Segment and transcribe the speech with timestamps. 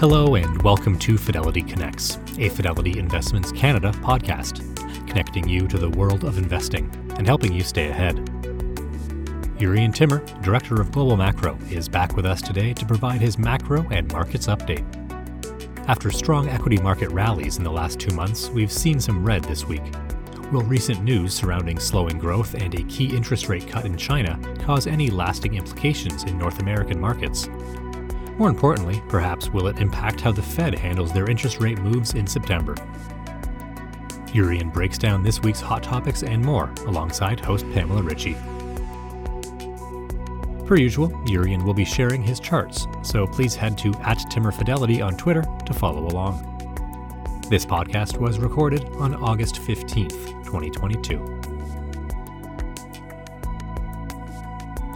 [0.00, 4.64] Hello, and welcome to Fidelity Connects, a Fidelity Investments Canada podcast,
[5.08, 8.14] connecting you to the world of investing and helping you stay ahead.
[9.58, 13.84] Jurrien Timmer, Director of Global Macro, is back with us today to provide his macro
[13.90, 14.86] and markets update.
[15.88, 19.66] After strong equity market rallies in the last two months, we've seen some red this
[19.66, 19.82] week.
[20.52, 24.86] Will recent news surrounding slowing growth and a key interest rate cut in China cause
[24.86, 27.48] any lasting implications in North American markets?
[28.38, 32.24] More importantly, perhaps, will it impact how the Fed handles their interest rate moves in
[32.24, 32.76] September?
[34.28, 38.36] Jurrien breaks down this week's hot topics and more alongside host Pamela Ritchie.
[40.66, 45.16] Per usual, Jurrien will be sharing his charts, so please head to at TimmerFidelity on
[45.16, 46.44] Twitter to follow along.
[47.50, 51.37] This podcast was recorded on August 15th, 2022.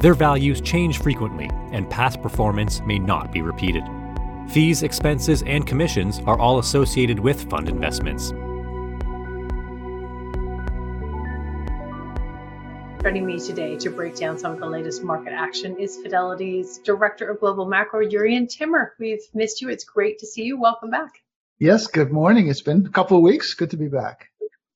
[0.00, 3.84] Their values change frequently, and past performance may not be repeated.
[4.48, 8.30] Fees, expenses, and commissions are all associated with fund investments.
[13.02, 17.28] Joining me today to break down some of the latest market action is Fidelity's Director
[17.28, 18.94] of Global Macro, Jurrien Timmer.
[18.98, 19.68] We've missed you.
[19.68, 20.58] It's great to see you.
[20.58, 21.12] Welcome back.
[21.58, 22.48] Yes, good morning.
[22.48, 23.52] It's been a couple of weeks.
[23.52, 24.29] Good to be back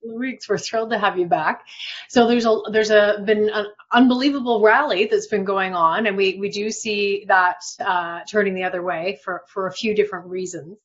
[0.05, 0.49] weeks.
[0.49, 1.65] We're thrilled to have you back.
[2.09, 6.39] So there's a there's a been an unbelievable rally that's been going on, and we
[6.39, 10.79] we do see that uh, turning the other way for for a few different reasons.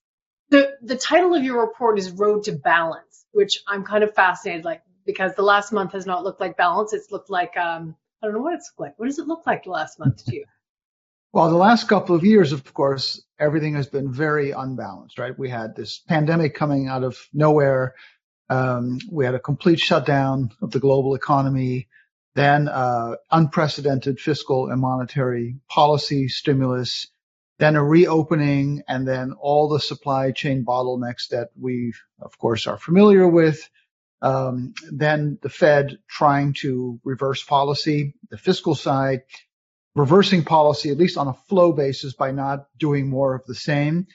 [0.50, 4.66] The the title of your report is Road to Balance, which I'm kind of fascinated,
[4.66, 6.94] like because the last month has not looked like balance.
[6.94, 8.98] It's looked like um, I don't know what it's like.
[8.98, 10.46] What does it look like the last month to you?
[11.32, 15.38] Well, the last couple of years, of course, everything has been very unbalanced, right?
[15.38, 17.94] We had this pandemic coming out of nowhere.
[18.50, 21.88] Um, we had a complete shutdown of the global economy,
[22.36, 27.08] then uh, unprecedented fiscal and monetary policy stimulus,
[27.60, 32.78] then a reopening, and then all the supply chain bottlenecks that we, of course, are
[32.78, 33.70] familiar with.
[34.22, 39.22] Um, then the Fed trying to reverse policy, the fiscal side,
[39.96, 44.08] reversing policy, at least on a flow basis by not doing more of the same.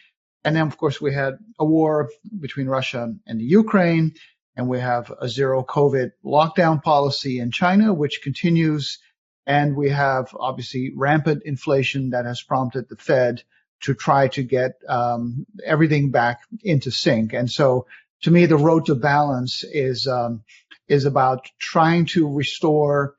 [0.45, 4.15] And then, of course, we had a war between Russia and the Ukraine,
[4.57, 8.99] and we have a zero COVID lockdown policy in China, which continues.
[9.47, 13.43] And we have obviously rampant inflation that has prompted the Fed
[13.83, 17.33] to try to get um, everything back into sync.
[17.33, 17.87] And so,
[18.23, 20.45] to me, the road to balance is um,
[20.89, 23.15] is about trying to restore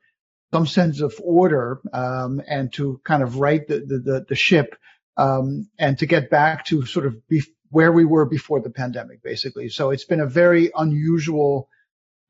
[0.52, 4.76] some sense of order um, and to kind of right the the, the ship
[5.16, 9.22] um, and to get back to sort of be, where we were before the pandemic,
[9.22, 9.68] basically.
[9.68, 11.68] So it's been a very unusual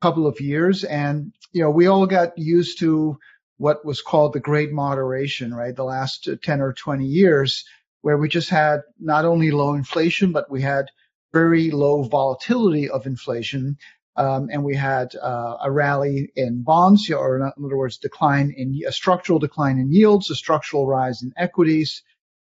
[0.01, 3.17] couple of years, and you know we all got used to
[3.57, 5.75] what was called the Great Moderation, right?
[5.75, 7.65] The last 10 or 20 years,
[8.01, 10.85] where we just had not only low inflation, but we had
[11.33, 13.77] very low volatility of inflation.
[14.15, 18.79] Um, and we had uh, a rally in bonds, or in other words, decline in
[18.87, 22.01] a structural decline in yields, a structural rise in equities,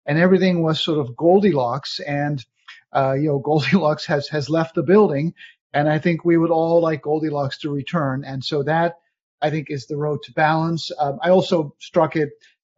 [0.06, 2.00] and everything was sort of Goldilocks.
[2.00, 2.44] And
[2.94, 5.34] uh, you know, Goldilocks has has left the building,
[5.74, 8.24] and I think we would all like Goldilocks to return.
[8.26, 8.96] And so that
[9.42, 10.92] I think is the road to balance.
[10.98, 12.30] Um, I also struck it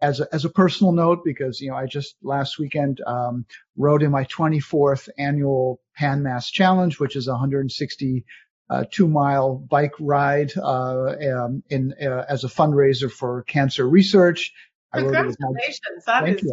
[0.02, 3.46] as a, as a personal note because you know I just last weekend um,
[3.78, 8.26] rode in my 24th annual Pan Mass Challenge, which is a 160
[8.70, 14.54] uh, two mile bike ride uh, um, in uh, as a fundraiser for cancer research.
[14.94, 16.06] Congratulations!
[16.06, 16.52] That is you.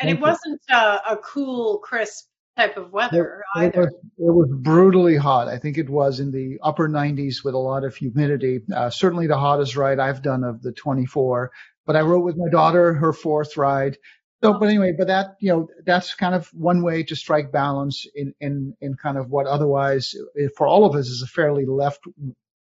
[0.00, 2.26] and Thank it wasn't uh, a cool, crisp
[2.56, 3.82] type of weather it, either.
[3.82, 5.48] It was, it was, brutally hot.
[5.48, 8.60] I think it was in the upper 90s with a lot of humidity.
[8.74, 11.52] Uh, certainly the hottest ride I've done of the 24.
[11.86, 13.96] But I rode with my daughter her fourth ride.
[14.42, 18.06] So, but anyway, but that you know that's kind of one way to strike balance
[18.14, 20.14] in in in kind of what otherwise
[20.56, 22.04] for all of us is a fairly left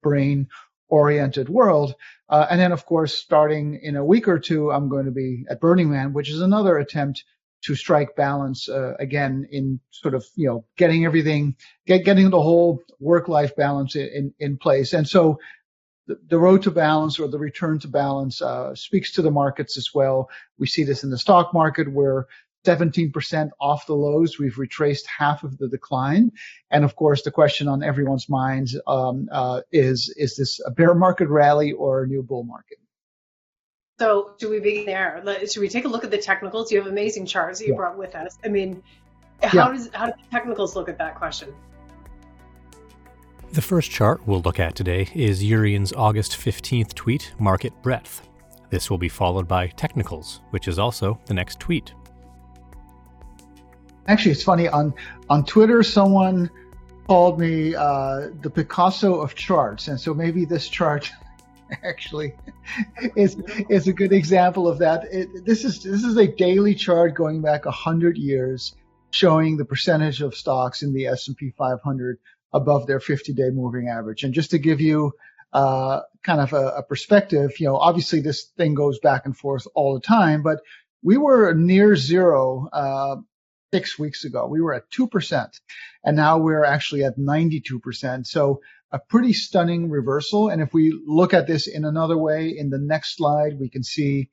[0.02, 0.48] brain
[0.88, 1.94] oriented world.
[2.28, 5.44] Uh, and then, of course, starting in a week or two, I'm going to be
[5.48, 7.24] at Burning Man, which is another attempt
[7.64, 11.56] to strike balance uh, again in sort of you know getting everything,
[11.86, 14.92] get, getting the whole work-life balance in, in place.
[14.92, 15.38] And so,
[16.06, 19.76] the, the road to balance or the return to balance uh, speaks to the markets
[19.76, 20.30] as well.
[20.58, 22.26] We see this in the stock market where
[22.66, 24.38] 17% off the lows.
[24.38, 26.32] We've retraced half of the decline.
[26.70, 30.94] And of course, the question on everyone's minds um, uh, is, is this a bear
[30.94, 32.78] market rally or a new bull market?
[33.98, 35.22] So should we begin there?
[35.50, 36.70] Should we take a look at the technicals?
[36.70, 37.78] You have amazing charts that you yeah.
[37.78, 38.36] brought with us.
[38.44, 38.82] I mean,
[39.42, 39.72] how yeah.
[39.72, 41.54] does how do the technicals look at that question?
[43.52, 48.28] The first chart we'll look at today is Jurrien's August 15th tweet, Market Breadth.
[48.68, 51.94] This will be followed by Technicals, which is also the next tweet.
[54.08, 54.94] Actually, it's funny on
[55.28, 56.50] on Twitter, someone
[57.06, 61.10] called me uh, the Picasso of charts, and so maybe this chart
[61.84, 62.34] actually
[63.16, 63.36] is
[63.68, 65.04] is a good example of that.
[65.12, 68.74] It, this is this is a daily chart going back hundred years,
[69.10, 72.18] showing the percentage of stocks in the S and P 500
[72.52, 74.22] above their 50-day moving average.
[74.22, 75.12] And just to give you
[75.52, 79.66] uh, kind of a, a, perspective, you know, obviously this thing goes back and forth
[79.74, 80.60] all the time, but
[81.02, 83.16] we were near zero uh,
[83.72, 84.46] six weeks ago.
[84.46, 85.60] We were at 2%,
[86.04, 88.26] and now we're actually at 92%.
[88.26, 88.60] So
[88.92, 90.48] a pretty stunning reversal.
[90.48, 93.82] And if we look at this in another way, in the next slide, we can
[93.82, 94.30] see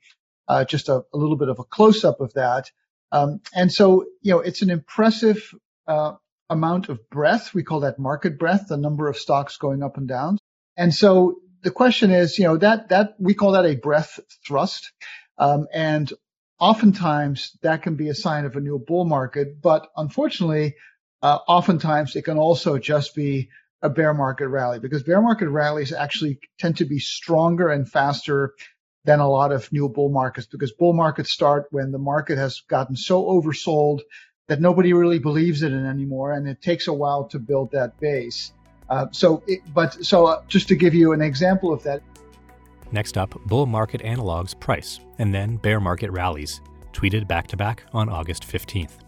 [0.47, 2.69] uh, just a, a, little bit of a close up of that.
[3.11, 5.53] Um, and so, you know, it's an impressive
[5.87, 6.13] uh,
[6.49, 7.53] amount of breadth.
[7.53, 10.37] We call that market breadth, the number of stocks going up and down.
[10.77, 14.91] And so the question is, you know, that, that we call that a breadth thrust.
[15.37, 16.11] Um, and
[16.59, 20.75] oftentimes that can be a sign of a new bull market, but unfortunately,
[21.21, 23.49] uh, oftentimes it can also just be
[23.81, 28.53] a bear market rally because bear market rallies actually tend to be stronger and faster
[29.05, 32.61] than a lot of new bull markets because bull markets start when the market has
[32.69, 33.99] gotten so oversold
[34.47, 37.99] that nobody really believes in it anymore and it takes a while to build that
[37.99, 38.53] base.
[38.89, 42.01] Uh, so, it, but so uh, just to give you an example of that.
[42.93, 46.61] Next up, bull market analogs price and then bear market rallies,
[46.93, 48.99] tweeted back to back on August 15th.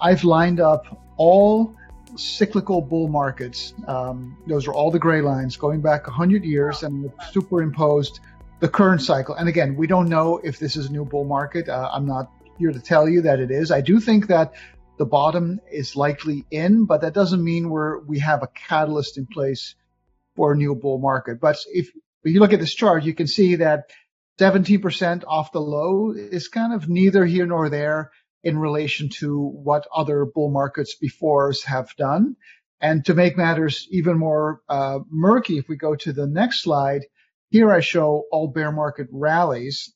[0.00, 1.76] I've lined up all
[2.16, 3.72] cyclical bull markets.
[3.86, 8.18] Um, those are all the gray lines going back 100 years and superimposed
[8.58, 9.36] the current cycle.
[9.36, 11.68] And again, we don't know if this is a new bull market.
[11.68, 13.70] Uh, I'm not here to tell you that it is.
[13.70, 14.54] I do think that
[14.98, 19.26] the bottom is likely in, but that doesn't mean we're we have a catalyst in
[19.26, 19.76] place
[20.34, 21.40] for a new bull market.
[21.40, 21.90] But if,
[22.28, 23.90] if you look at this chart, you can see that
[24.38, 28.12] 17% off the low is kind of neither here nor there
[28.44, 32.36] in relation to what other bull markets before us have done.
[32.80, 37.02] And to make matters even more uh, murky, if we go to the next slide,
[37.50, 39.92] here I show all bear market rallies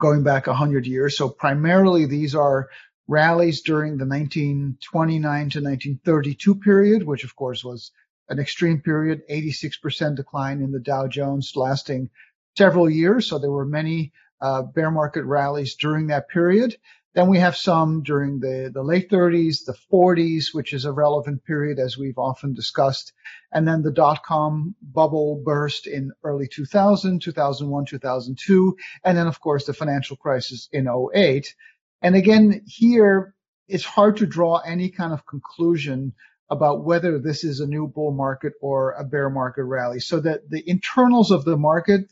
[0.00, 1.16] going back 100 years.
[1.16, 2.68] So primarily these are
[3.06, 7.92] rallies during the 1929 to 1932 period, which of course was
[8.28, 12.10] an extreme period, 86% decline in the Dow Jones lasting
[12.56, 13.26] several years.
[13.26, 16.76] So there were many uh, bear market rallies during that period.
[17.14, 21.44] Then we have some during the, the late 30s, the 40s, which is a relevant
[21.44, 23.12] period as we've often discussed.
[23.50, 28.76] And then the dot com bubble burst in early 2000, 2001, 2002.
[29.04, 31.54] And then, of course, the financial crisis in 08.
[32.02, 33.34] And again, here
[33.66, 36.14] it's hard to draw any kind of conclusion
[36.50, 40.00] about whether this is a new bull market or a bear market rally.
[40.00, 42.08] So that the internals of the market,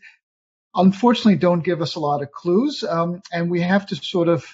[0.75, 2.85] unfortunately, don't give us a lot of clues.
[2.85, 4.45] Um, and we have to sort of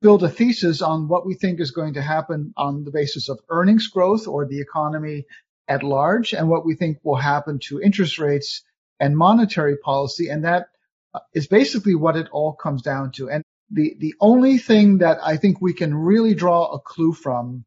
[0.00, 3.38] build a thesis on what we think is going to happen on the basis of
[3.48, 5.24] earnings growth or the economy
[5.68, 8.62] at large and what we think will happen to interest rates
[8.98, 10.28] and monetary policy.
[10.28, 10.66] And that
[11.14, 11.20] uh,
[11.50, 13.30] basically what it all comes down to.
[13.30, 17.64] And the, the only thing that I think we can really draw a clue from,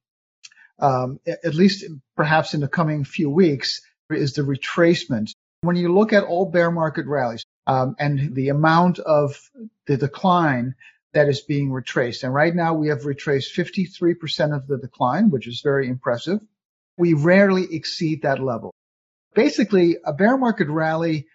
[0.80, 5.32] um, at least perhaps in the coming few weeks, is the retracement.
[5.62, 9.50] When you look at all bear market rallies um, and the amount of
[9.88, 10.76] the decline
[11.14, 12.24] that is being retraced.
[12.24, 16.40] And right now we have retraced 53% of the decline, which is very impressive.
[16.98, 18.74] We rarely exceed that level.
[19.34, 21.28] Basically, a bear market rally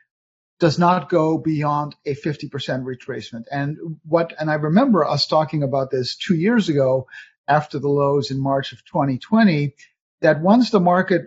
[0.59, 2.51] does not go beyond a 50%
[2.85, 3.45] retracement.
[3.51, 7.07] And what, and I remember us talking about this two years ago
[7.49, 9.75] after the lows in March of 2020,
[10.21, 11.27] that once the market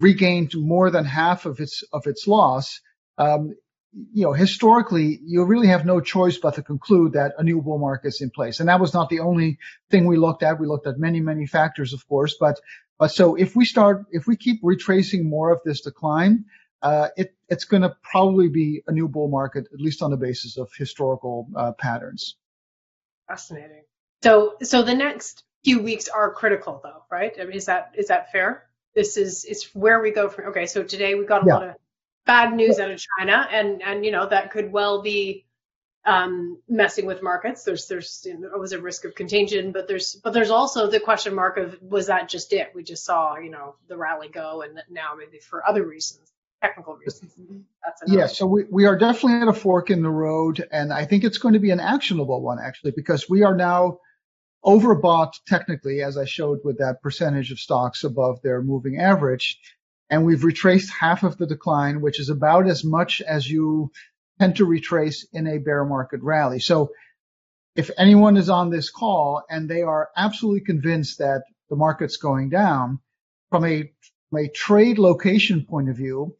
[0.00, 2.80] regained more than half of its, of its loss,
[3.18, 3.54] um,
[4.12, 7.78] you know, historically, you really have no choice but to conclude that a new bull
[7.78, 8.60] market is in place.
[8.60, 9.58] And that was not the only
[9.90, 10.60] thing we looked at.
[10.60, 12.36] We looked at many, many factors, of course.
[12.38, 12.60] But,
[12.98, 16.44] but so if we start, if we keep retracing more of this decline,
[16.82, 20.16] uh, it, it's going to probably be a new bull market, at least on the
[20.16, 22.36] basis of historical uh, patterns.
[23.26, 23.82] Fascinating.
[24.22, 27.32] So, so the next few weeks are critical, though, right?
[27.40, 28.64] I mean, is that is that fair?
[28.94, 30.46] This is is where we go from.
[30.46, 31.54] Okay, so today we got a yeah.
[31.54, 31.74] lot of
[32.26, 35.46] bad news out of China, and and you know that could well be
[36.04, 37.64] um, messing with markets.
[37.64, 41.00] There's there's you know, always a risk of contagion, but there's but there's also the
[41.00, 42.70] question mark of was that just it?
[42.74, 46.96] We just saw you know the rally go, and now maybe for other reasons, technical
[46.96, 47.34] reasons.
[47.84, 48.26] That's yeah.
[48.26, 51.38] So we we are definitely at a fork in the road, and I think it's
[51.38, 53.98] going to be an actionable one actually because we are now
[54.68, 59.58] overbought technically, as I showed with that percentage of stocks above their moving average.
[60.10, 63.90] And we've retraced half of the decline, which is about as much as you
[64.38, 66.60] tend to retrace in a bear market rally.
[66.60, 66.90] So
[67.76, 72.50] if anyone is on this call and they are absolutely convinced that the market's going
[72.50, 73.00] down
[73.50, 73.90] from a,
[74.28, 76.36] from a trade location point of view,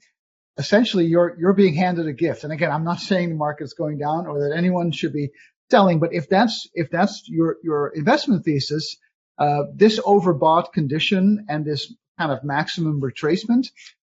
[0.59, 2.45] essentially you're, you're being handed a gift.
[2.45, 5.31] And again, I'm not saying the market's going down or that anyone should be
[5.71, 8.97] selling, but if that's, if that's your, your investment thesis,
[9.39, 13.69] uh, this overbought condition and this kind of maximum retracement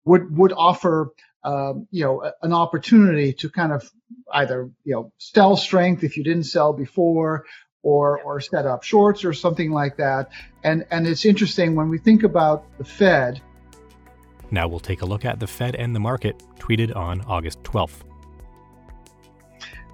[0.04, 1.12] would, would offer
[1.44, 3.90] um, you know, an opportunity to kind of
[4.32, 7.44] either, you know, sell strength if you didn't sell before
[7.82, 10.30] or, or set up shorts or something like that.
[10.62, 13.40] And, and it's interesting when we think about the Fed.
[14.52, 18.11] Now we'll take a look at the Fed and the market tweeted on August 12th.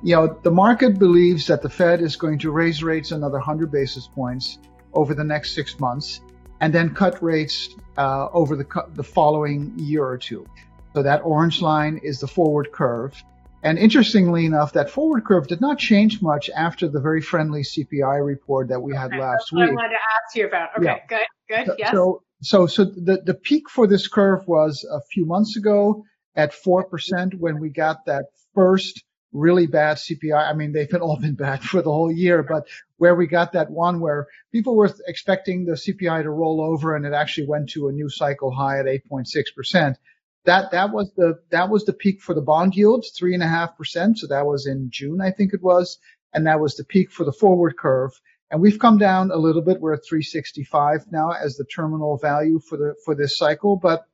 [0.02, 3.70] You know, the market believes that the Fed is going to raise rates another 100
[3.70, 4.58] basis points
[4.92, 6.20] over the next six months
[6.60, 10.46] and then cut rates uh, over the, the following year or two.
[10.94, 13.22] So that orange line is the forward curve.
[13.62, 18.24] And interestingly enough, that forward curve did not change much after the very friendly CPI
[18.24, 19.70] report that we had okay, last week.
[19.70, 20.70] I wanted to ask you about.
[20.78, 20.98] Okay, yeah.
[21.08, 21.90] good, good, so, yes.
[21.90, 26.04] So, so, so the, the peak for this curve was a few months ago
[26.36, 29.02] at 4% when we got that first
[29.32, 30.50] really bad CPI.
[30.50, 32.66] I mean, they've been all been bad for the whole year, but
[32.96, 37.06] where we got that one where people were expecting the CPI to roll over and
[37.06, 39.96] it actually went to a new cycle high at 8.6%
[40.48, 43.46] that that was the that was the peak for the bond yields, three and a
[43.46, 44.18] half percent.
[44.18, 45.98] So that was in June, I think it was,
[46.32, 48.18] and that was the peak for the forward curve.
[48.50, 49.78] And we've come down a little bit.
[49.78, 54.06] We're at 365 now as the terminal value for the for this cycle, but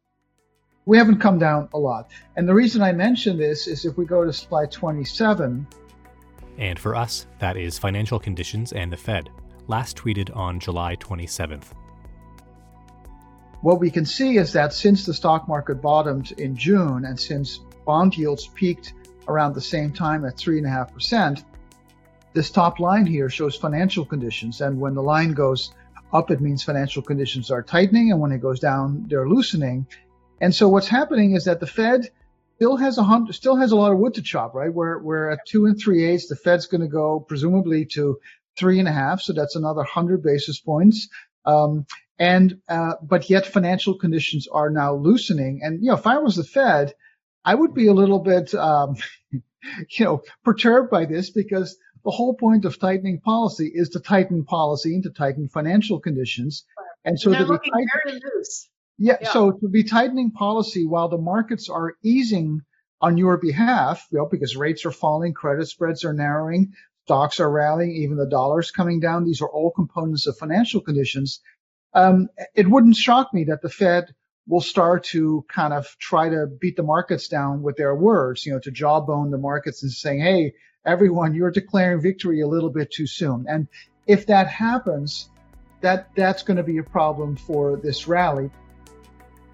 [0.86, 2.10] we haven't come down a lot.
[2.36, 5.66] And the reason I mention this is if we go to slide 27.
[6.58, 9.30] And for us, that is financial conditions and the Fed,
[9.66, 11.72] last tweeted on July 27th
[13.64, 17.60] what we can see is that since the stock market bottomed in June and since
[17.86, 18.92] bond yields peaked
[19.26, 21.42] around the same time at 3.5%,
[22.34, 24.60] this top line here shows financial conditions.
[24.60, 25.72] And when the line goes
[26.12, 28.12] up, it means financial conditions are tightening.
[28.12, 29.86] And when it goes down, they're loosening.
[30.40, 32.10] And so what's happening is that the Fed
[32.56, 34.72] still has a hundred, still has a lot of wood to chop, right?
[34.72, 36.28] We're, we're at two and three eighths.
[36.28, 38.18] The Fed's going to go presumably to
[38.56, 39.20] three and a half.
[39.20, 41.08] So that's another hundred basis points.
[41.44, 41.86] Um,
[42.18, 45.60] and uh, but yet financial conditions are now loosening.
[45.62, 46.94] And you know, if I was the Fed,
[47.44, 48.96] I would be a little bit, um,
[49.32, 54.44] you know, perturbed by this because the whole point of tightening policy is to tighten
[54.44, 56.64] policy and to tighten financial conditions.
[57.04, 57.86] And so they're to be tight-
[58.98, 62.60] yeah, yeah, so to be tightening policy while the markets are easing
[63.00, 66.72] on your behalf, you know, because rates are falling, credit spreads are narrowing,
[67.04, 69.24] stocks are rallying, even the dollar's coming down.
[69.24, 71.40] These are all components of financial conditions
[71.94, 74.14] um, it wouldn't shock me that the Fed
[74.46, 78.52] will start to kind of try to beat the markets down with their words, you
[78.52, 80.52] know, to jawbone the markets and saying, hey,
[80.84, 83.46] everyone, you're declaring victory a little bit too soon.
[83.48, 83.68] And
[84.06, 85.30] if that happens,
[85.80, 88.50] that that's going to be a problem for this rally.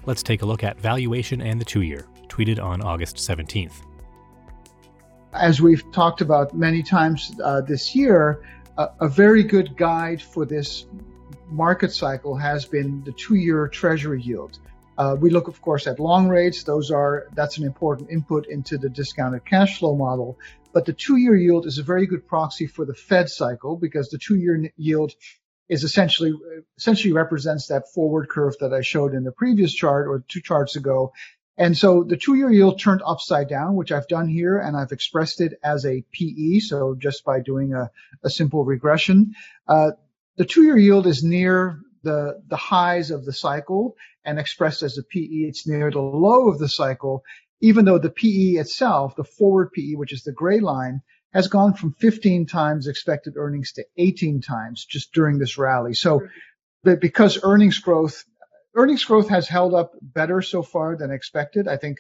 [0.07, 3.83] Let's take a look at valuation and the two year, tweeted on August 17th.
[5.33, 8.43] As we've talked about many times uh, this year,
[8.79, 10.87] a, very good guide for this
[11.49, 14.59] market cycle has been the two-year treasury yield.
[14.97, 16.63] Uh, we look, of course, at long rates.
[16.63, 20.39] Those are that's an important input into the discounted cash flow model.
[20.73, 24.19] But the two-year yield is a very good proxy for the Fed cycle because the
[24.19, 25.15] two-year yield
[25.71, 26.35] is essentially
[26.77, 30.77] essentially represents that forward curve that I showed in the previous chart or two charts
[30.77, 31.13] ago.
[31.57, 35.41] And so the two-year yield turned upside down, which I've done here, and I've expressed
[35.41, 36.59] it as a PE.
[36.59, 37.91] So just by doing a,
[38.25, 39.35] a simple regression,
[39.69, 39.93] uh,
[40.37, 45.03] the two-year yield is near the, the highs of the cycle and expressed as a
[45.03, 47.23] PE, it's near the low of the cycle,
[47.61, 51.75] even though the PE itself, the forward PE, which is the gray line, has gone
[51.75, 55.95] from 15 times expected earnings to 18 times just during this rally.
[55.95, 56.27] So
[56.83, 58.25] but because earnings growth,
[58.75, 61.69] earnings growth has held up better so far than expected.
[61.69, 61.99] I think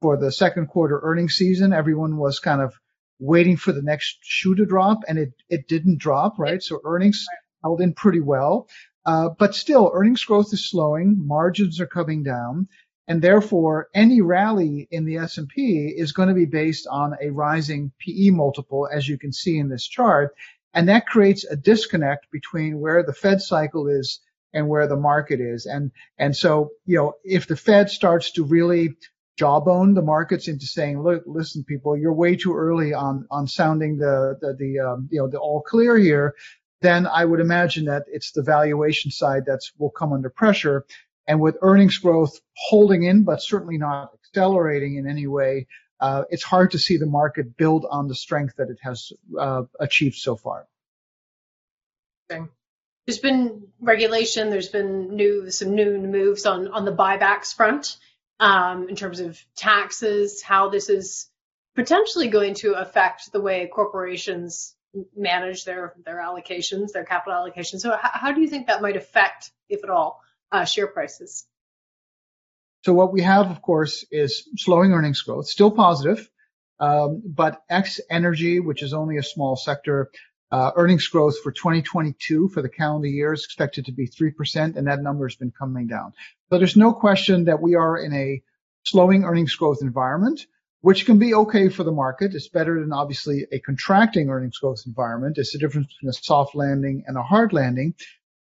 [0.00, 2.74] for the second quarter earnings season, everyone was kind of
[3.18, 6.62] waiting for the next shoe to drop and it, it didn't drop, right?
[6.62, 7.26] So earnings
[7.62, 8.68] held in pretty well.
[9.04, 12.68] Uh, but still, earnings growth is slowing, margins are coming down,
[13.10, 17.90] and therefore any rally in the S&P is going to be based on a rising
[17.98, 20.32] PE multiple as you can see in this chart.
[20.74, 24.20] And that creates a disconnect between where the Fed cycle is
[24.54, 25.66] and where the market is.
[25.66, 28.90] And and so you know if the Fed starts to really
[29.36, 33.96] jawbone the markets into saying look listen people you're way too early on on sounding
[33.96, 36.34] the the, the um, you know the all clear here
[36.82, 40.84] then I would imagine that it's the valuation side that's will come under pressure
[41.30, 45.68] and with earnings growth holding in, but certainly not accelerating in any way,
[46.00, 49.62] uh, it's hard to see the market build on the strength that it has uh,
[49.78, 50.66] achieved so far.
[52.32, 52.42] Okay.
[53.06, 54.50] There's been regulation.
[54.50, 57.96] There's been new some new moves on on the buybacks front
[58.40, 60.42] um, in terms of taxes.
[60.42, 61.28] How this is
[61.76, 64.74] potentially going to affect the way corporations
[65.16, 67.80] manage their their allocations, their capital allocations.
[67.80, 70.22] So, how, how do you think that might affect, if at all,
[70.52, 71.46] uh, share prices?
[72.84, 76.30] So what we have, of course, is slowing earnings growth, still positive,
[76.78, 80.10] um, but X energy, which is only a small sector,
[80.50, 84.86] uh, earnings growth for 2022 for the calendar year is expected to be 3%, and
[84.86, 86.12] that number has been coming down.
[86.48, 88.42] So there's no question that we are in a
[88.84, 90.46] slowing earnings growth environment,
[90.80, 92.34] which can be okay for the market.
[92.34, 95.38] It's better than obviously a contracting earnings growth environment.
[95.38, 97.94] It's the difference between a soft landing and a hard landing.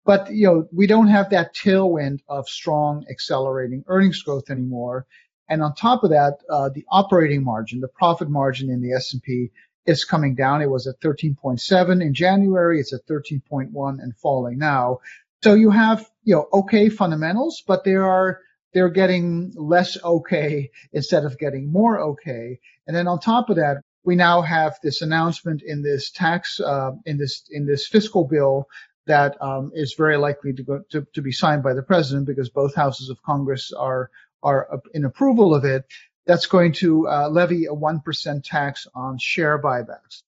[0.07, 5.05] But, you know, we don't have that tailwind of strong accelerating earnings growth anymore.
[5.49, 9.51] And on top of that, uh, the operating margin, the profit margin in the S&P
[9.85, 10.61] is coming down.
[10.61, 12.79] It was at 13.7 in January.
[12.79, 14.99] It's at 13.1 and falling now.
[15.43, 18.39] So you have, you know, okay fundamentals, but they are,
[18.73, 22.59] they're getting less okay instead of getting more okay.
[22.87, 26.91] And then on top of that, we now have this announcement in this tax, uh,
[27.05, 28.69] in this, in this fiscal bill
[29.07, 32.49] that um, is very likely to, go, to, to be signed by the president because
[32.49, 34.09] both houses of Congress are
[34.43, 35.85] are in approval of it.
[36.25, 40.21] That's going to uh, levy a one percent tax on share buybacks,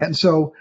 [0.00, 0.54] and so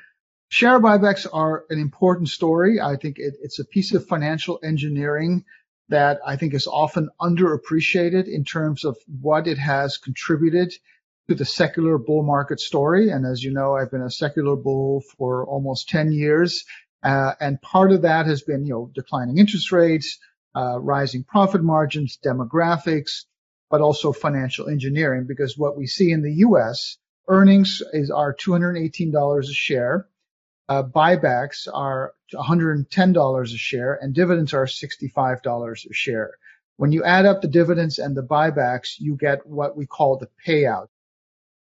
[0.50, 2.80] share buybacks are an important story.
[2.80, 5.46] I think it, it's a piece of financial engineering
[5.90, 10.74] that I think is often underappreciated in terms of what it has contributed
[11.28, 13.10] to the secular bull market story.
[13.10, 16.66] And as you know, I've been a secular bull for almost 10 years.
[17.06, 20.18] Uh, and part of that has been, you know, declining interest rates,
[20.56, 23.26] uh, rising profit margins, demographics,
[23.70, 25.26] but also financial engineering.
[25.28, 26.98] Because what we see in the U.S.
[27.28, 30.08] earnings is are $218 a share,
[30.68, 36.32] uh, buybacks are $110 a share, and dividends are $65 a share.
[36.78, 40.30] When you add up the dividends and the buybacks, you get what we call the
[40.46, 40.88] payout.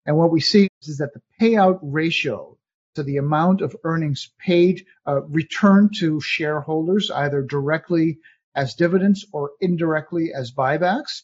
[0.06, 2.53] And what we see is that the payout ratio
[2.94, 8.18] to the amount of earnings paid, uh, returned to shareholders, either directly
[8.54, 11.22] as dividends or indirectly as buybacks,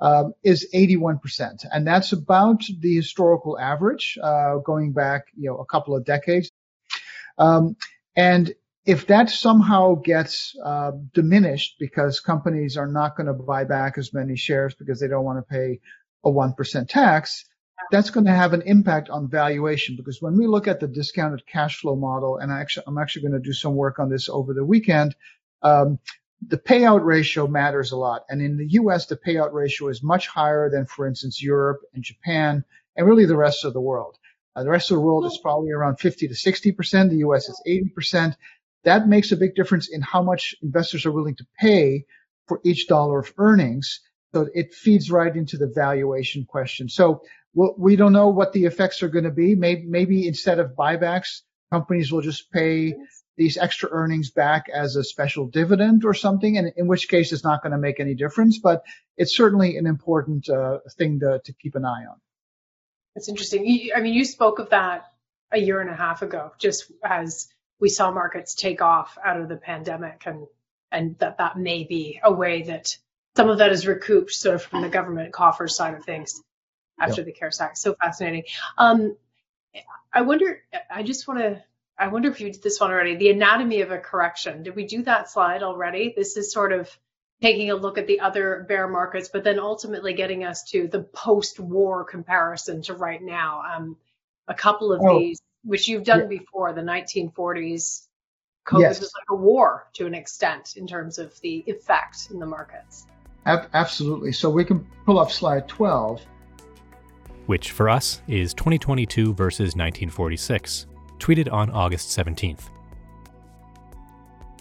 [0.00, 1.66] um, is 81%.
[1.70, 6.50] And that's about the historical average, uh, going back, you know, a couple of decades.
[7.38, 7.76] Um,
[8.16, 8.52] and
[8.86, 14.14] if that somehow gets uh, diminished because companies are not going to buy back as
[14.14, 15.80] many shares because they don't want to pay
[16.24, 17.44] a 1% tax,
[17.90, 21.46] that's going to have an impact on valuation because when we look at the discounted
[21.46, 24.28] cash flow model, and I actually, I'm actually going to do some work on this
[24.28, 25.14] over the weekend,
[25.62, 25.98] um,
[26.46, 28.24] the payout ratio matters a lot.
[28.28, 32.02] And in the US, the payout ratio is much higher than, for instance, Europe and
[32.02, 32.64] Japan
[32.96, 34.16] and really the rest of the world.
[34.56, 37.10] Uh, the rest of the world is probably around 50 to 60%.
[37.10, 38.34] The US is 80%.
[38.84, 42.04] That makes a big difference in how much investors are willing to pay
[42.46, 44.00] for each dollar of earnings.
[44.32, 46.88] So it feeds right into the valuation question.
[46.88, 47.22] So
[47.54, 49.54] well, we don't know what the effects are going to be.
[49.54, 51.40] Maybe, maybe instead of buybacks,
[51.72, 52.94] companies will just pay
[53.36, 57.44] these extra earnings back as a special dividend or something, and in which case it's
[57.44, 58.58] not going to make any difference.
[58.58, 58.82] But
[59.16, 62.20] it's certainly an important uh, thing to, to keep an eye on.
[63.14, 63.90] That's interesting.
[63.94, 65.06] I mean, you spoke of that
[65.50, 67.48] a year and a half ago, just as
[67.80, 70.46] we saw markets take off out of the pandemic, and
[70.92, 72.96] and that that may be a way that
[73.36, 76.40] some of that is recouped sort of from the government coffers side of things
[77.00, 77.26] after yep.
[77.26, 77.78] the CARES Act.
[77.78, 78.44] So fascinating.
[78.78, 79.16] Um,
[80.12, 81.62] I wonder, I just want to,
[81.98, 83.16] I wonder if you did this one already.
[83.16, 84.62] The anatomy of a correction.
[84.62, 86.14] Did we do that slide already?
[86.16, 86.90] This is sort of
[87.40, 91.00] taking a look at the other bear markets, but then ultimately getting us to the
[91.00, 93.62] post-war comparison to right now.
[93.62, 93.96] Um,
[94.48, 95.18] a couple of oh.
[95.18, 96.38] these, which you've done yeah.
[96.38, 98.06] before, the 1940s.
[98.66, 99.00] COVID yes.
[99.00, 103.06] was like a war to an extent in terms of the effect in the markets.
[103.46, 104.32] Absolutely.
[104.32, 106.20] So we can pull up slide 12
[107.50, 110.86] which for us is 2022 versus 1946,
[111.18, 112.70] tweeted on August 17th.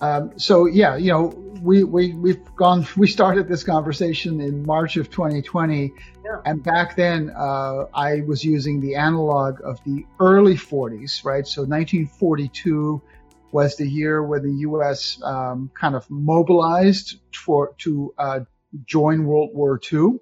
[0.02, 1.26] Um, so yeah, you know,
[1.62, 2.88] we we we've gone.
[2.98, 5.94] We started this conversation in March of 2020,
[6.26, 6.42] yeah.
[6.46, 11.46] and back then uh, I was using the analog of the early 40s, right?
[11.46, 13.00] So 1942
[13.52, 15.22] was the year where the U.S.
[15.22, 18.40] Um, kind of mobilized for to uh,
[18.86, 20.20] join World War II.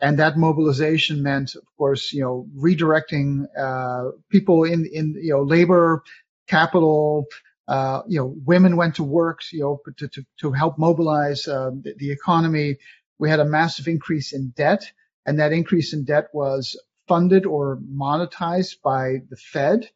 [0.00, 5.42] And that mobilization meant, of course, you know, redirecting uh, people in in you know
[5.42, 6.02] labor,
[6.46, 7.26] capital,
[7.68, 11.70] uh, you know, women went to work, you know, to, to, to help mobilize uh,
[11.82, 12.76] the, the, economy.
[13.18, 14.84] We had a massive increase in debt,
[15.24, 19.88] and that increase in debt was funded or monetized by the Fed,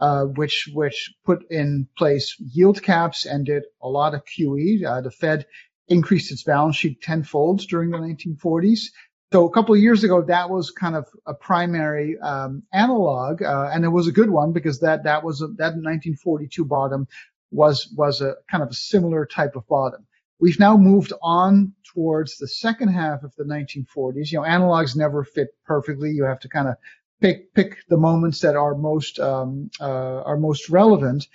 [0.00, 4.84] uh, which which put in place yield caps and did a lot of QE.
[4.84, 5.46] Uh, the Fed
[5.88, 8.90] increased its balance sheet tenfold during the 1940s.
[9.30, 13.68] So a couple of years ago, that was kind of a primary um, analog, uh,
[13.72, 17.06] and it was a good one because that that was a, that 1942 bottom
[17.50, 20.06] was was a kind of a similar type of bottom.
[20.40, 24.32] We've now moved on towards the second half of the 1940s.
[24.32, 26.10] You know, analogs never fit perfectly.
[26.10, 26.76] You have to kind of
[27.20, 31.26] pick pick the moments that are most um, uh, are most relevant.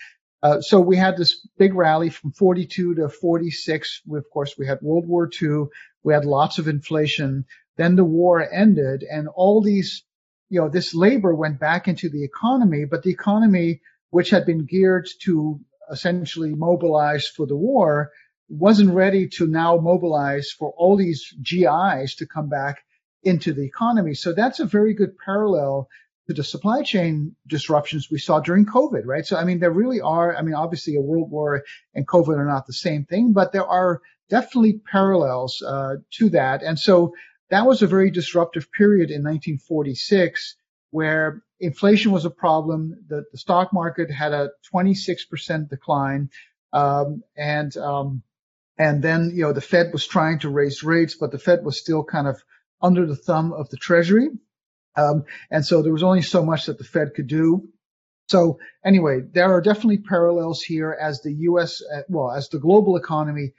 [0.41, 4.01] Uh, so we had this big rally from 42 to 46.
[4.06, 5.65] We, of course, we had World War II.
[6.03, 7.45] We had lots of inflation.
[7.78, 10.04] Then the war ended and all these,
[10.50, 13.82] you know, this labor went back into the economy, but the economy,
[14.12, 15.60] which had been geared to
[15.92, 18.12] essentially mobilize for the war,
[18.50, 22.84] wasn't ready to now mobilize for all these GIs to come back
[23.24, 24.14] into the economy.
[24.14, 25.88] So that's a very good parallel
[26.28, 29.26] to the supply chain disruptions we saw during COVID, right?
[29.26, 32.46] So, I mean, there really are, I mean, obviously a world war and COVID are
[32.46, 36.64] not the same thing, but there are definitely parallels uh, to that.
[36.64, 37.14] And so
[37.54, 40.56] that was a very disruptive period in 1946
[40.89, 42.96] where inflation was a problem.
[43.08, 46.32] The, the stock market had a 26% decline.
[46.72, 48.24] Um, and, um,
[48.80, 51.80] and then, you know, the Fed was trying to raise rates, but the Fed was
[51.80, 52.44] still kind of
[52.82, 54.30] under the thumb of the Treasury.
[54.96, 57.70] Um, and so there was only so much that the Fed could do.
[58.30, 61.84] So anyway, there are definitely parallels here as the U.S.
[61.84, 63.54] Uh, well, as the global economy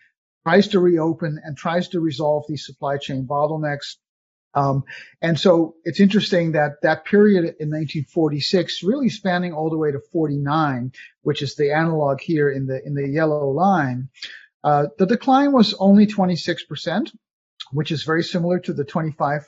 [0.47, 3.97] tries to reopen and tries to resolve these supply chain bottlenecks.
[4.55, 4.85] Um,
[5.21, 10.01] and so it's interesting that that period in 1946, really spanning all the way to
[10.13, 14.11] 49, which is the analog here in the in the yellow line,
[14.63, 17.11] uh, the decline was only 26%,
[17.73, 19.43] which is very similar to the 25%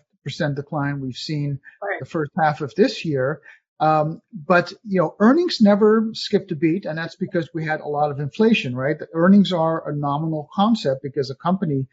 [0.57, 2.01] decline we've seen right.
[2.01, 3.41] the first half of this year.
[3.79, 7.89] Um, but you know, earnings never skipped a beat, and that's because we had a
[7.89, 8.99] lot of inflation, right?
[8.99, 11.87] The earnings are a nominal concept because a company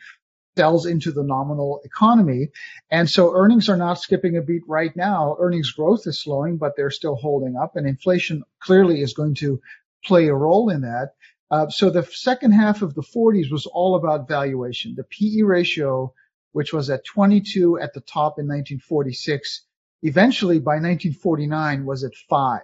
[0.55, 2.49] sells into the nominal economy,
[2.89, 5.35] and so earnings are not skipping a beat right now.
[5.39, 9.59] Earnings growth is slowing, but they're still holding up, and inflation clearly is going to
[10.05, 11.09] play a role in that.
[11.51, 14.95] Uh, so the second half of the 40s was all about valuation.
[14.95, 16.13] The PE ratio,
[16.53, 19.65] which was at 22 at the top in 1946
[20.03, 22.61] eventually by 1949 was at five.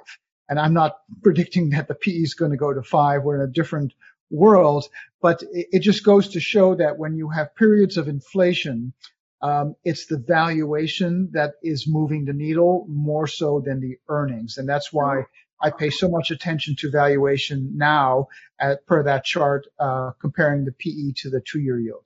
[0.50, 3.24] And I'm not predicting that the PE is going to go to five.
[3.24, 3.94] We're in a different
[4.30, 4.86] world,
[5.22, 8.94] but it, it just goes to show that when you have periods of inflation,
[9.42, 14.58] um, it's the valuation that is moving the needle more so than the earnings.
[14.58, 15.24] And that's why
[15.62, 18.28] I pay so much attention to valuation now
[18.60, 22.04] at, per that chart, uh, comparing the PE to the two year yield.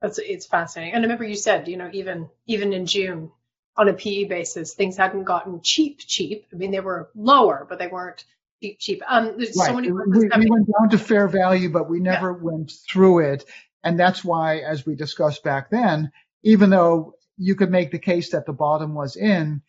[0.00, 0.94] That's, it's fascinating.
[0.94, 3.30] And I remember you said, you know, even, even in June,
[3.76, 6.46] on a PE basis, things hadn't gotten cheap, cheap.
[6.52, 8.24] I mean, they were lower, but they weren't
[8.62, 9.02] cheap, cheap.
[9.08, 9.68] Um, there's right.
[9.68, 9.90] so many.
[9.90, 12.38] We, we, went down to fair value, but we never yeah.
[12.40, 13.44] went through it.
[13.82, 18.30] And that's why, as we discussed back then, even though you could make the case
[18.30, 19.62] that the bottom was in,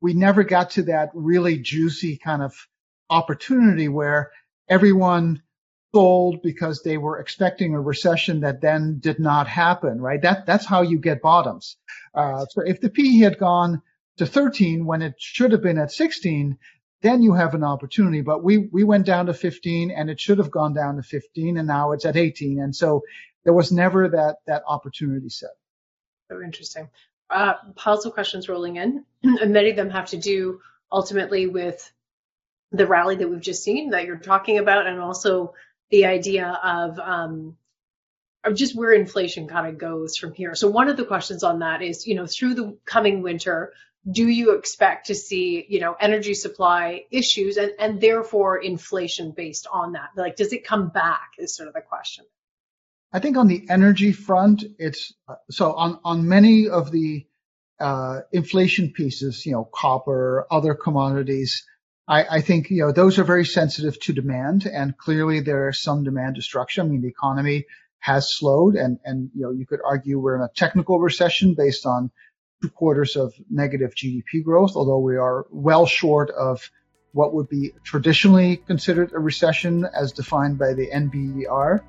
[0.00, 2.54] we never got to that really juicy kind of
[3.10, 4.32] opportunity where
[4.68, 5.42] everyone
[5.92, 10.22] sold because they were expecting a recession that then did not happen, right?
[10.22, 11.76] That, that's how you get bottoms.
[12.14, 13.82] Uh, so if the PE had gone
[14.18, 16.58] to 13 when it should have been at 16,
[17.02, 18.20] then you have an opportunity.
[18.20, 21.56] But we, we went down to 15 and it should have gone down to 15
[21.56, 22.60] and now it's at 18.
[22.60, 23.02] And so
[23.44, 25.50] there was never that, that opportunity set.
[26.30, 26.88] So interesting.
[27.30, 27.54] Uh,
[27.86, 30.60] of questions rolling in and many of them have to do
[30.92, 31.90] ultimately with
[32.72, 35.54] the rally that we've just seen that you're talking about and also
[35.90, 37.56] the idea of um,
[38.44, 40.54] of just where inflation kind of goes from here.
[40.54, 43.72] So one of the questions on that is, you know, through the coming winter,
[44.10, 49.66] do you expect to see, you know, energy supply issues and, and therefore inflation based
[49.70, 50.10] on that?
[50.16, 52.24] Like, does it come back is sort of the question.
[53.12, 55.12] I think on the energy front, it's
[55.50, 57.26] so on, on many of the
[57.80, 61.64] uh, inflation pieces, you know, copper, other commodities,
[62.10, 65.80] I, I, think you know those are very sensitive to demand, and clearly there is
[65.80, 66.84] some demand destruction.
[66.84, 67.66] I mean, the economy
[68.00, 71.86] has slowed, and and you know you could argue we're in a technical recession based
[71.86, 72.10] on
[72.60, 76.68] two quarters of negative GDP growth, although we are well short of
[77.12, 81.80] what would be traditionally considered a recession as defined by the NBER.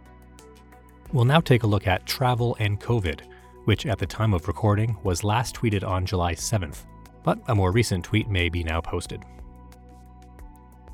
[1.13, 3.21] We'll now take a look at travel and COVID,
[3.65, 6.85] which at the time of recording was last tweeted on July 7th,
[7.23, 9.23] but a more recent tweet may be now posted.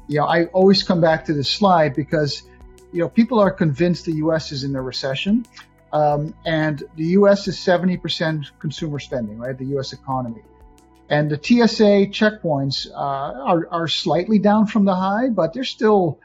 [0.08, 2.44] You know, I always come back to this slide because,
[2.94, 4.52] you know, people are convinced the U.S.
[4.52, 5.46] is in a recession,
[5.92, 7.48] um, and the U.S.
[7.48, 9.58] is 70% consumer spending, right?
[9.58, 9.94] The U.S.
[9.94, 10.42] economy.
[11.10, 16.20] And the TSA checkpoints uh, are, are slightly down from the high, but they're still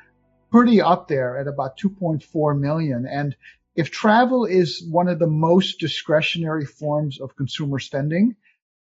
[0.51, 3.07] pretty up there at about 2.4 million.
[3.07, 3.37] And
[3.75, 8.37] if travel is one of the most discretionary forms of consumer spending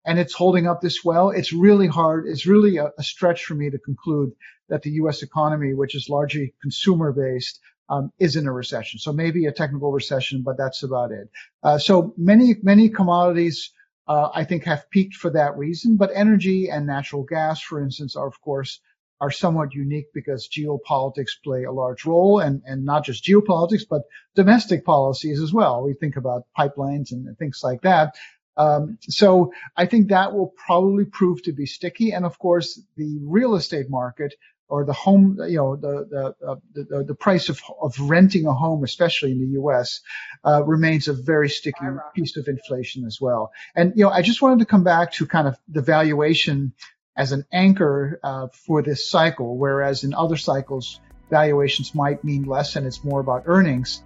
[0.07, 2.27] and it's holding up this well, it's really hard.
[2.27, 4.31] It's really a, a stretch for me to conclude
[4.69, 5.21] that the U.S.
[5.21, 8.99] economy, which is largely consumer based, um, is in a recession.
[8.99, 11.29] So maybe a technical recession, but that's about it.
[11.61, 13.71] Uh, so many, many commodities,
[14.07, 18.15] uh, I think have peaked for that reason, but energy and natural gas, for instance,
[18.15, 18.79] are of course
[19.19, 24.03] are somewhat unique because geopolitics play a large role and, and not just geopolitics, but
[24.35, 25.83] domestic policies as well.
[25.83, 28.15] We think about pipelines and things like that.
[28.57, 32.11] Um, so I think that will probably prove to be sticky.
[32.11, 34.33] And of course, the real estate market
[34.69, 38.53] or the home, you know, the the uh, the, the, price of of renting a
[38.53, 40.01] home, especially in the U.S.,
[40.43, 43.51] uh, remains a very sticky piece of inflation as well.
[43.75, 46.73] And you know, I just wanted to come back to kind of the valuation
[47.15, 52.75] as an anchor uh, for this cycle, whereas in other cycles, valuations might mean less
[52.75, 54.03] and it's more about earnings.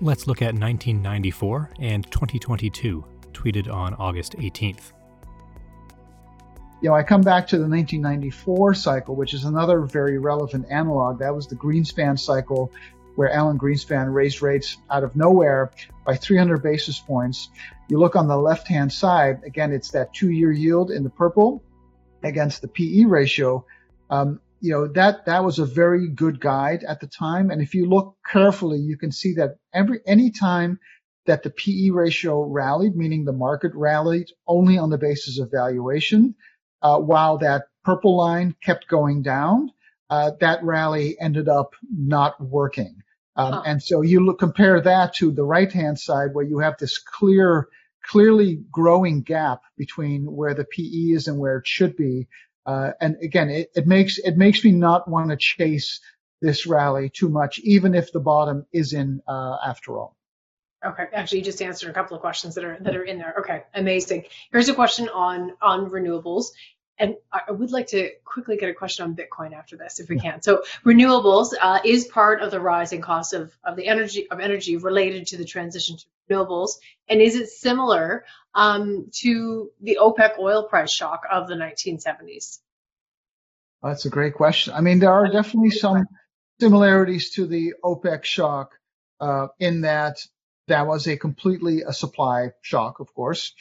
[0.00, 3.02] Let's look at 1994 and 2022,
[3.36, 4.92] tweeted on August 18th.
[6.80, 11.18] You know, I come back to the 1994 cycle, which is another very relevant analog.
[11.18, 12.72] That was the Greenspan cycle,
[13.14, 15.70] where Alan Greenspan raised rates out of nowhere
[16.04, 17.48] by 300 basis points.
[17.88, 21.10] You look on the left hand side, again, it's that two year yield in the
[21.10, 21.62] purple
[22.22, 23.64] against the PE ratio,
[24.10, 27.50] um, you know that that was a very good guide at the time.
[27.50, 30.80] And if you look carefully, you can see that every any time
[31.26, 36.34] that the PE ratio rallied, meaning the market rallied only on the basis of valuation,
[36.82, 39.70] uh, while that purple line kept going down,
[40.10, 43.02] uh, that rally ended up not working.
[43.36, 43.62] Um, huh.
[43.66, 46.98] And so you look, compare that to the right hand side where you have this
[46.98, 47.68] clear
[48.06, 52.28] clearly growing gap between where the PE is and where it should be.
[52.64, 56.00] Uh, and again, it, it, makes it makes me not want to chase
[56.40, 60.15] this rally too much, even if the bottom is in uh, after all.
[60.86, 63.34] Okay, actually, you just answered a couple of questions that are that are in there.
[63.40, 64.24] Okay, amazing.
[64.52, 66.46] Here's a question on on renewables.
[66.98, 70.18] And I would like to quickly get a question on Bitcoin after this, if we
[70.18, 70.40] can.
[70.40, 74.78] So renewables uh, is part of the rising cost of, of the energy of energy
[74.78, 80.64] related to the transition to renewables, and is it similar um, to the OPEC oil
[80.64, 82.60] price shock of the 1970s?
[83.82, 84.72] That's a great question.
[84.74, 86.06] I mean, there are definitely some
[86.60, 88.72] similarities to the OPEC shock
[89.20, 90.16] uh, in that
[90.68, 93.52] that was a completely a supply shock, of course.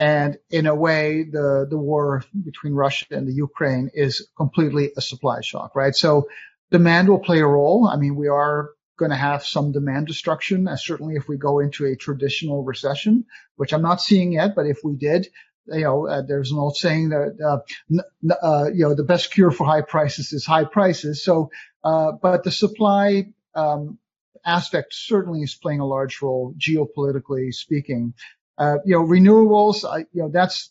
[0.00, 5.00] And in a way, the, the war between Russia and the Ukraine is completely a
[5.00, 5.94] supply shock, right?
[5.94, 6.28] So
[6.70, 7.86] demand will play a role.
[7.86, 11.58] I mean, we are going to have some demand destruction, uh, certainly if we go
[11.58, 13.24] into a traditional recession,
[13.56, 15.28] which I'm not seeing yet, but if we did,
[15.66, 17.58] you know, uh, there's an old saying that, uh,
[17.90, 21.24] n- uh, you know, the best cure for high prices is high prices.
[21.24, 21.50] So,
[21.82, 23.98] uh, but the supply, um,
[24.44, 28.14] aspect certainly is playing a large role geopolitically speaking.
[28.56, 30.70] Uh, you know, renewables, I, you know, that's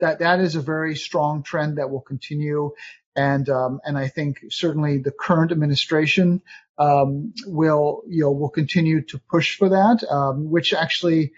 [0.00, 2.72] that that is a very strong trend that will continue,
[3.16, 6.42] and um, and I think certainly the current administration
[6.78, 11.32] um, will you know will continue to push for that, um, which actually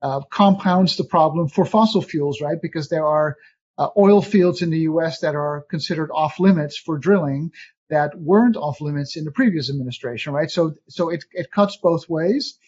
[0.00, 2.60] uh, compounds the problem for fossil fuels, right?
[2.60, 3.36] Because there are
[3.76, 5.20] uh, oil fields in the U.S.
[5.20, 7.50] that are considered off limits for drilling
[7.90, 10.50] that weren't off limits in the previous administration, right?
[10.50, 12.58] So so it it cuts both ways.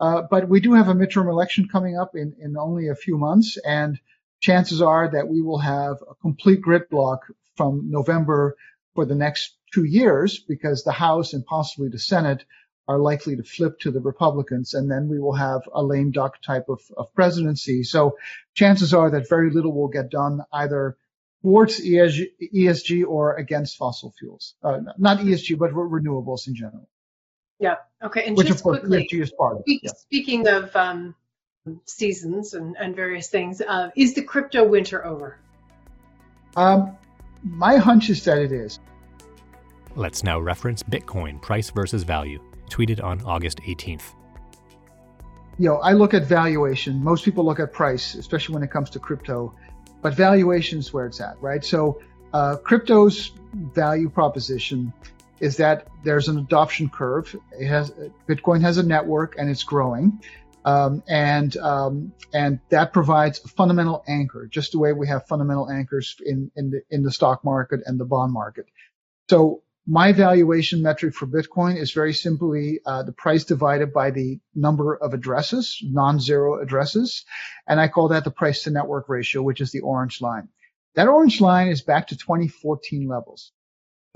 [0.00, 3.16] Uh, but we do have a midterm election coming up in, in only a few
[3.16, 3.98] months, and
[4.40, 7.20] chances are that we will have a complete gridlock
[7.56, 8.56] from November
[8.94, 12.44] for the next two years because the House and possibly the Senate
[12.86, 16.42] are likely to flip to the Republicans, and then we will have a lame duck
[16.42, 17.82] type of, of presidency.
[17.82, 18.18] So
[18.54, 20.96] chances are that very little will get done either
[21.44, 24.54] towards ESG, ESG or against fossil fuels.
[24.62, 26.88] Uh, not ESG, but renewables in general.
[27.60, 27.76] Yeah.
[28.02, 28.24] Okay.
[28.24, 29.80] And Which just of course quickly, is part of it.
[29.82, 29.90] Yeah.
[29.94, 31.14] Speaking of um,
[31.84, 35.38] seasons and, and various things, uh, is the crypto winter over?
[36.56, 36.96] Um,
[37.42, 38.80] My hunch is that it is.
[39.96, 44.14] Let's now reference Bitcoin price versus value, tweeted on August 18th.
[45.58, 47.04] You know, I look at valuation.
[47.04, 49.54] Most people look at price, especially when it comes to crypto,
[50.04, 51.64] but valuation is where it's at, right?
[51.64, 52.02] So,
[52.34, 54.92] uh, crypto's value proposition
[55.40, 57.34] is that there's an adoption curve.
[57.58, 57.90] It has
[58.28, 60.20] Bitcoin has a network and it's growing.
[60.66, 65.70] Um, and um, and that provides a fundamental anchor, just the way we have fundamental
[65.70, 68.66] anchors in in the in the stock market and the bond market.
[69.30, 74.40] So my valuation metric for Bitcoin is very simply uh, the price divided by the
[74.54, 77.24] number of addresses, non-zero addresses,
[77.68, 80.48] and I call that the price to network ratio, which is the orange line.
[80.94, 83.52] That orange line is back to 2014 levels.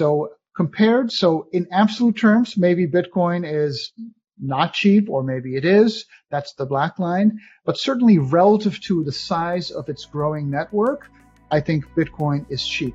[0.01, 3.93] So compared, so in absolute terms, maybe Bitcoin is
[4.41, 6.07] not cheap, or maybe it is.
[6.31, 7.41] That's the black line.
[7.65, 11.11] But certainly relative to the size of its growing network,
[11.51, 12.95] I think Bitcoin is cheap.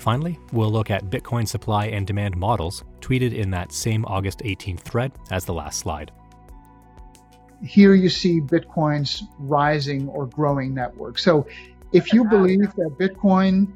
[0.00, 4.80] Finally, we'll look at Bitcoin supply and demand models tweeted in that same August 18th
[4.80, 6.10] thread as the last slide.
[7.62, 11.18] Here you see Bitcoin's rising or growing network.
[11.18, 11.46] So
[11.92, 13.70] if you believe that Bitcoin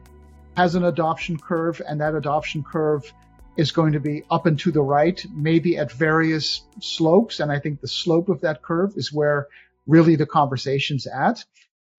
[0.56, 3.12] has an adoption curve and that adoption curve
[3.58, 7.38] is going to be up and to the right, maybe at various slopes.
[7.40, 9.48] And I think the slope of that curve is where
[9.86, 11.44] really the conversation's at.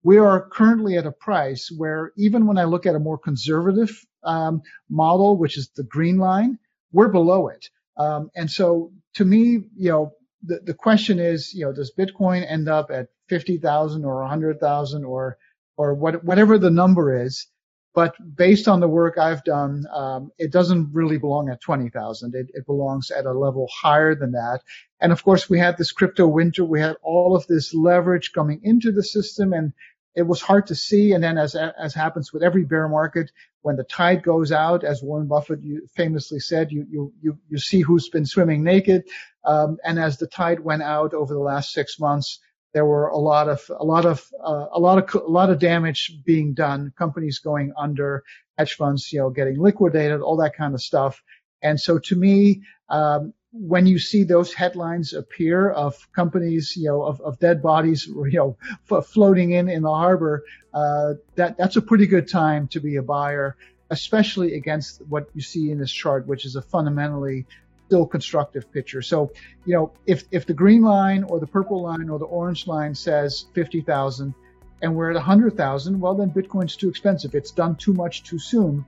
[0.06, 3.90] We are currently at a price where even when I look at a more conservative
[4.22, 6.60] um, model, which is the green line,
[6.92, 7.68] we're below it.
[7.96, 10.12] Um, and so to me, you know,
[10.44, 15.38] the, the question is, you know, does Bitcoin end up at 50,000 or 100,000 or,
[15.76, 17.48] or what, whatever the number is?
[17.92, 22.32] But based on the work I've done, um, it doesn't really belong at 20,000.
[22.32, 24.60] It, it, belongs at a level higher than that.
[25.00, 26.64] And of course, we had this crypto winter.
[26.64, 29.72] We had all of this leverage coming into the system and
[30.16, 31.12] it was hard to see.
[31.12, 35.02] And then as, as happens with every bear market, when the tide goes out, as
[35.02, 35.60] Warren Buffett
[35.94, 39.04] famously said, you, you, you, you see who's been swimming naked.
[39.44, 42.40] Um, and as the tide went out over the last six months,
[42.72, 45.58] there were a lot of a lot of uh, a lot of a lot of
[45.58, 46.92] damage being done.
[46.98, 48.22] Companies going under,
[48.58, 51.22] hedge funds, you know, getting liquidated, all that kind of stuff.
[51.62, 57.02] And so, to me, um, when you see those headlines appear of companies, you know,
[57.02, 58.56] of, of dead bodies, you know,
[58.90, 62.96] f- floating in in the harbor, uh, that that's a pretty good time to be
[62.96, 63.56] a buyer,
[63.90, 67.46] especially against what you see in this chart, which is a fundamentally
[67.86, 69.00] still constructive picture.
[69.00, 69.32] So,
[69.64, 72.94] you know, if if the green line or the purple line or the orange line
[72.94, 74.34] says 50,000
[74.82, 77.34] and we're at a 100,000, well then Bitcoin's too expensive.
[77.34, 78.84] It's done too much too soon.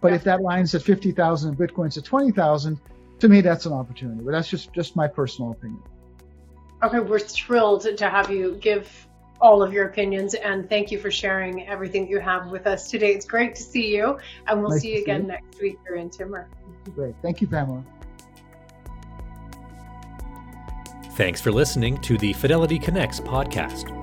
[0.00, 0.16] But yeah.
[0.16, 2.80] if that line's at 50,000 and Bitcoin's at 20,000,
[3.20, 4.22] to me that's an opportunity.
[4.22, 5.82] But that's just just my personal opinion.
[6.82, 9.06] Okay, we're thrilled to have you give
[9.40, 13.12] all of your opinions and thank you for sharing everything you have with us today.
[13.12, 15.32] It's great to see you and we'll nice see you again see you.
[15.32, 16.48] next week here in Timor.
[16.94, 17.14] Great.
[17.22, 17.84] Thank you, Pamela.
[21.14, 23.96] Thanks for listening to the Fidelity Connects podcast.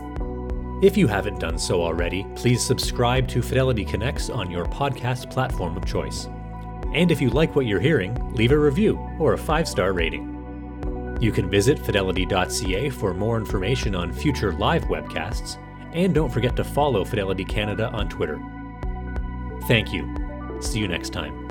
[0.84, 5.75] If you haven't done so already, please subscribe to Fidelity Connects on your podcast platform
[5.75, 6.30] of choice.
[6.93, 11.17] And if you like what you're hearing, leave a review or a five star rating.
[11.19, 15.58] You can visit fidelity.ca for more information on future live webcasts,
[15.93, 18.39] and don't forget to follow Fidelity Canada on Twitter.
[19.67, 20.58] Thank you.
[20.62, 21.47] See you next time.